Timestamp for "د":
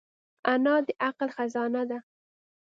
0.85-0.87